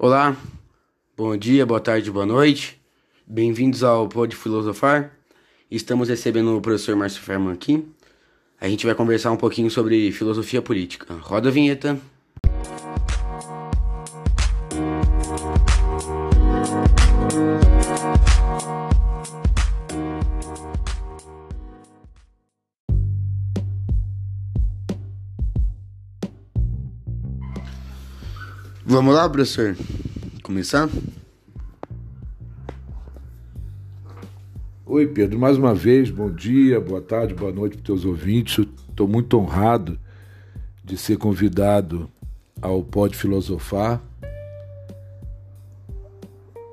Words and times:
Olá, 0.00 0.36
bom 1.16 1.36
dia, 1.36 1.66
boa 1.66 1.80
tarde, 1.80 2.08
boa 2.08 2.24
noite. 2.24 2.80
Bem-vindos 3.26 3.82
ao 3.82 4.08
Pode 4.08 4.36
Filosofar. 4.36 5.10
Estamos 5.68 6.08
recebendo 6.08 6.56
o 6.56 6.60
professor 6.60 6.94
Márcio 6.94 7.20
Ferman 7.20 7.52
aqui. 7.52 7.84
A 8.60 8.68
gente 8.68 8.86
vai 8.86 8.94
conversar 8.94 9.32
um 9.32 9.36
pouquinho 9.36 9.68
sobre 9.68 10.12
filosofia 10.12 10.62
política. 10.62 11.14
Roda 11.14 11.48
a 11.48 11.52
vinheta. 11.52 11.98
Vamos 28.90 29.14
lá, 29.14 29.28
professor? 29.28 29.76
Começar? 30.48 30.88
Oi, 34.86 35.06
Pedro, 35.06 35.38
mais 35.38 35.58
uma 35.58 35.74
vez, 35.74 36.08
bom 36.08 36.30
dia, 36.30 36.80
boa 36.80 37.02
tarde, 37.02 37.34
boa 37.34 37.52
noite 37.52 37.72
para 37.72 37.80
os 37.80 37.84
teus 37.84 38.04
ouvintes. 38.06 38.66
Estou 38.88 39.06
muito 39.06 39.38
honrado 39.38 40.00
de 40.82 40.96
ser 40.96 41.18
convidado 41.18 42.10
ao 42.62 42.82
Pode 42.82 43.14
Filosofar. 43.14 44.00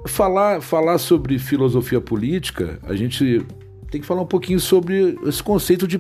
Falar, 0.07 0.61
falar 0.61 0.97
sobre 0.97 1.37
filosofia 1.37 1.99
política, 1.99 2.79
a 2.81 2.95
gente 2.95 3.45
tem 3.91 3.99
que 3.99 4.07
falar 4.07 4.21
um 4.21 4.25
pouquinho 4.25 4.61
sobre 4.61 5.19
esse 5.25 5.43
conceito 5.43 5.85
de 5.85 5.99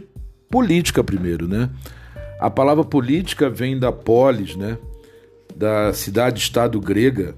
política 0.49 1.03
primeiro, 1.03 1.45
né? 1.45 1.69
A 2.39 2.49
palavra 2.49 2.85
política 2.85 3.49
vem 3.49 3.77
da 3.77 3.91
polis, 3.91 4.55
né? 4.55 4.77
da 5.55 5.93
cidade-estado 5.93 6.79
grega. 6.79 7.35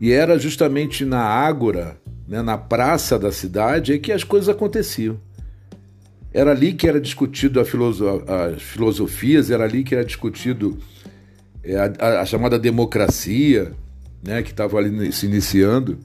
E 0.00 0.12
era 0.12 0.38
justamente 0.38 1.04
na 1.04 1.22
ágora, 1.22 1.96
né, 2.26 2.42
na 2.42 2.58
praça 2.58 3.18
da 3.18 3.30
cidade, 3.30 3.92
é 3.92 3.98
que 3.98 4.12
as 4.12 4.24
coisas 4.24 4.48
aconteciam. 4.48 5.18
Era 6.32 6.50
ali 6.50 6.72
que 6.72 6.88
era 6.88 7.00
discutido 7.00 7.60
a 7.60 7.64
filoso 7.64 8.08
as 8.26 8.60
filosofias, 8.60 9.50
era 9.50 9.64
ali 9.64 9.84
que 9.84 9.94
era 9.94 10.04
discutido 10.04 10.78
é, 11.62 11.76
a, 11.76 12.20
a, 12.20 12.26
chamada 12.26 12.58
democracia, 12.58 13.72
né, 14.22 14.42
que 14.42 14.50
estava 14.50 14.76
ali 14.78 15.12
se 15.12 15.26
iniciando. 15.26 15.98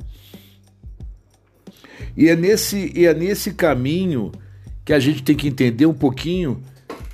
E 2.16 2.30
é, 2.30 2.36
nesse, 2.36 2.92
e 2.96 3.06
é 3.06 3.14
nesse 3.14 3.54
caminho 3.54 4.32
que 4.86 4.94
a 4.94 5.00
gente 5.00 5.24
tem 5.24 5.36
que 5.36 5.48
entender 5.48 5.86
um 5.86 5.94
pouquinho 5.94 6.62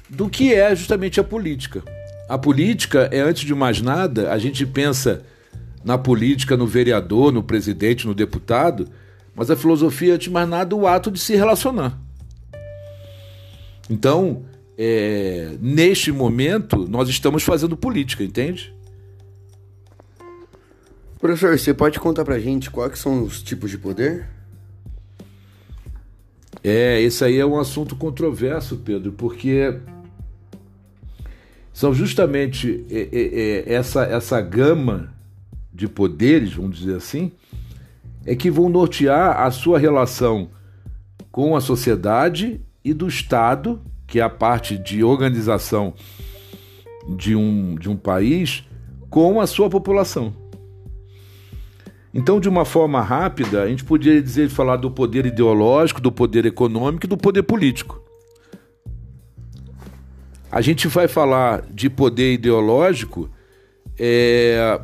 do 0.09 0.29
que 0.29 0.53
é 0.53 0.75
justamente 0.75 1.19
a 1.19 1.23
política. 1.23 1.83
A 2.27 2.37
política 2.37 3.09
é, 3.11 3.21
antes 3.21 3.43
de 3.43 3.53
mais 3.53 3.81
nada, 3.81 4.31
a 4.31 4.37
gente 4.37 4.65
pensa 4.65 5.23
na 5.85 5.99
política, 5.99 6.57
no 6.57 6.65
vereador, 6.65 7.31
no 7.31 7.43
presidente, 7.43 8.07
no 8.07 8.15
deputado, 8.15 8.89
mas 9.35 9.51
a 9.51 9.55
filosofia, 9.55 10.15
antes 10.15 10.25
de 10.25 10.31
mais 10.31 10.49
nada, 10.49 10.75
o 10.75 10.87
ato 10.87 11.11
de 11.11 11.19
se 11.19 11.35
relacionar. 11.35 11.95
Então, 13.87 14.43
é, 14.75 15.55
neste 15.61 16.11
momento, 16.11 16.87
nós 16.89 17.07
estamos 17.07 17.43
fazendo 17.43 17.77
política, 17.77 18.23
entende? 18.23 18.73
Professor, 21.19 21.57
você 21.57 21.73
pode 21.73 21.99
contar 21.99 22.25
pra 22.25 22.39
gente 22.39 22.71
quais 22.71 22.97
são 22.97 23.23
os 23.23 23.43
tipos 23.43 23.69
de 23.69 23.77
poder? 23.77 24.27
É, 26.63 26.99
esse 26.99 27.23
aí 27.23 27.37
é 27.37 27.45
um 27.45 27.59
assunto 27.59 27.95
controverso, 27.95 28.77
Pedro, 28.77 29.11
porque 29.11 29.77
são 31.71 31.93
justamente 31.93 32.85
é, 32.89 33.09
é, 33.11 33.71
é, 33.71 33.73
essa, 33.75 34.03
essa 34.03 34.41
gama 34.41 35.14
de 35.75 35.87
poderes, 35.89 36.53
vamos 36.53 36.77
dizer 36.77 36.95
assim, 36.95 37.31
é 38.25 38.35
que 38.35 38.49
vão 38.49 38.69
nortear 38.69 39.41
a 39.41 39.51
sua 39.51 39.77
relação 39.77 40.49
com 41.31 41.55
a 41.55 41.61
sociedade 41.61 42.61
e 42.83 42.93
do 42.93 43.07
Estado, 43.07 43.81
que 44.07 44.19
é 44.19 44.23
a 44.23 44.29
parte 44.29 44.77
de 44.77 45.03
organização 45.03 45.93
de 47.17 47.35
um, 47.35 47.75
de 47.75 47.89
um 47.89 47.97
país, 47.97 48.63
com 49.09 49.41
a 49.41 49.45
sua 49.45 49.69
população. 49.69 50.33
Então, 52.13 52.39
de 52.39 52.47
uma 52.47 52.63
forma 52.63 53.01
rápida, 53.01 53.63
a 53.63 53.67
gente 53.67 53.83
poderia 53.83 54.21
dizer 54.21 54.49
falar 54.49 54.77
do 54.77 54.89
poder 54.89 55.25
ideológico, 55.25 55.99
do 55.99 56.11
poder 56.11 56.45
econômico 56.45 57.05
e 57.05 57.09
do 57.09 57.17
poder 57.17 57.43
político. 57.43 58.01
A 60.49 60.61
gente 60.61 60.87
vai 60.87 61.09
falar 61.09 61.63
de 61.69 61.89
poder 61.89 62.33
ideológico 62.33 63.29
é, 63.99 64.79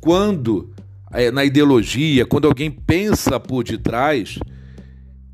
quando, 0.00 0.72
é, 1.12 1.30
na 1.30 1.44
ideologia, 1.44 2.24
quando 2.24 2.46
alguém 2.46 2.70
pensa 2.70 3.38
por 3.38 3.64
detrás, 3.64 4.38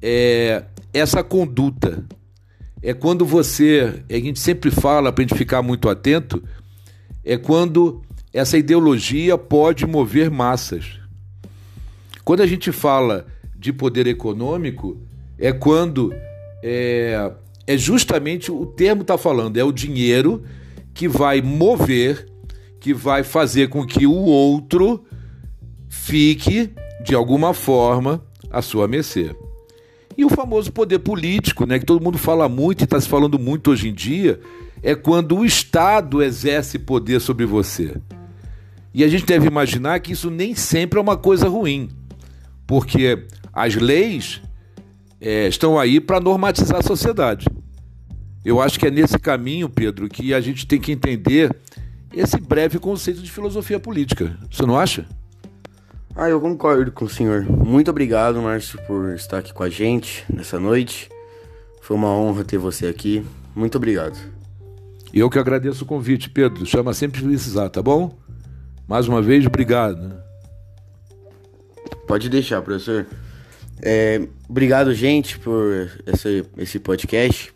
é, 0.02 0.64
essa 0.92 1.22
conduta. 1.22 2.04
É 2.82 2.92
quando 2.92 3.24
você, 3.24 4.02
a 4.08 4.14
gente 4.14 4.38
sempre 4.38 4.70
fala 4.70 5.12
para 5.12 5.24
a 5.24 5.26
gente 5.26 5.36
ficar 5.36 5.62
muito 5.62 5.88
atento, 5.88 6.42
é 7.24 7.36
quando 7.36 8.02
essa 8.32 8.58
ideologia 8.58 9.36
pode 9.38 9.86
mover 9.86 10.30
massas. 10.30 11.00
Quando 12.22 12.42
a 12.42 12.46
gente 12.46 12.70
fala 12.70 13.26
de 13.58 13.72
poder 13.72 14.06
econômico, 14.06 15.00
é 15.38 15.52
quando 15.52 16.14
é, 16.62 17.32
é 17.66 17.76
justamente 17.76 18.52
o 18.52 18.66
termo 18.66 19.02
está 19.02 19.16
falando, 19.18 19.56
é 19.56 19.64
o 19.64 19.72
dinheiro 19.72 20.44
que 20.94 21.08
vai 21.08 21.42
mover, 21.42 22.26
que 22.86 22.94
vai 22.94 23.24
fazer 23.24 23.68
com 23.68 23.84
que 23.84 24.06
o 24.06 24.14
outro 24.14 25.04
fique, 25.88 26.70
de 27.04 27.16
alguma 27.16 27.52
forma, 27.52 28.24
à 28.48 28.62
sua 28.62 28.86
mercê. 28.86 29.34
E 30.16 30.24
o 30.24 30.28
famoso 30.28 30.70
poder 30.70 31.00
político, 31.00 31.66
né, 31.66 31.80
que 31.80 31.84
todo 31.84 32.00
mundo 32.00 32.16
fala 32.16 32.48
muito 32.48 32.82
e 32.82 32.84
está 32.84 33.00
se 33.00 33.08
falando 33.08 33.40
muito 33.40 33.72
hoje 33.72 33.88
em 33.88 33.92
dia, 33.92 34.38
é 34.84 34.94
quando 34.94 35.36
o 35.36 35.44
Estado 35.44 36.22
exerce 36.22 36.78
poder 36.78 37.20
sobre 37.20 37.44
você. 37.44 38.00
E 38.94 39.02
a 39.02 39.08
gente 39.08 39.26
deve 39.26 39.48
imaginar 39.48 39.98
que 39.98 40.12
isso 40.12 40.30
nem 40.30 40.54
sempre 40.54 41.00
é 41.00 41.02
uma 41.02 41.16
coisa 41.16 41.48
ruim, 41.48 41.88
porque 42.68 43.26
as 43.52 43.74
leis 43.74 44.40
é, 45.20 45.48
estão 45.48 45.76
aí 45.76 45.98
para 45.98 46.20
normatizar 46.20 46.78
a 46.78 46.82
sociedade. 46.82 47.48
Eu 48.44 48.60
acho 48.60 48.78
que 48.78 48.86
é 48.86 48.92
nesse 48.92 49.18
caminho, 49.18 49.68
Pedro, 49.68 50.08
que 50.08 50.32
a 50.32 50.40
gente 50.40 50.68
tem 50.68 50.80
que 50.80 50.92
entender 50.92 51.50
esse 52.12 52.38
breve 52.40 52.78
conceito 52.78 53.22
de 53.22 53.30
filosofia 53.30 53.78
política. 53.78 54.36
Você 54.50 54.64
não 54.64 54.78
acha? 54.78 55.06
Ah, 56.14 56.30
eu 56.30 56.40
concordo 56.40 56.90
com 56.92 57.04
o 57.04 57.08
senhor. 57.08 57.44
Muito 57.44 57.90
obrigado, 57.90 58.40
Márcio, 58.40 58.80
por 58.86 59.14
estar 59.14 59.38
aqui 59.38 59.52
com 59.52 59.62
a 59.62 59.68
gente 59.68 60.24
nessa 60.32 60.58
noite. 60.58 61.10
Foi 61.82 61.96
uma 61.96 62.08
honra 62.08 62.42
ter 62.42 62.56
você 62.56 62.86
aqui. 62.86 63.24
Muito 63.54 63.76
obrigado. 63.76 64.18
Eu 65.12 65.28
que 65.28 65.38
agradeço 65.38 65.84
o 65.84 65.86
convite, 65.86 66.30
Pedro. 66.30 66.64
Chama 66.64 66.94
sempre 66.94 67.20
que 67.20 67.26
precisar, 67.26 67.68
tá 67.68 67.82
bom? 67.82 68.16
Mais 68.88 69.08
uma 69.08 69.20
vez, 69.20 69.44
obrigado. 69.46 70.14
Pode 72.06 72.28
deixar, 72.28 72.62
professor. 72.62 73.06
É, 73.82 74.26
obrigado, 74.48 74.94
gente, 74.94 75.38
por 75.38 75.90
esse, 76.06 76.44
esse 76.56 76.78
podcast. 76.78 77.52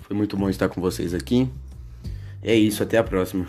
Foi 0.00 0.16
muito 0.16 0.36
bom 0.36 0.50
estar 0.50 0.68
com 0.68 0.80
vocês 0.80 1.14
aqui. 1.14 1.48
É 2.42 2.54
isso, 2.54 2.82
até 2.82 2.98
a 2.98 3.04
próxima. 3.04 3.46